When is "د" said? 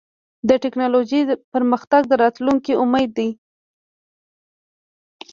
0.49-0.49, 2.07-2.13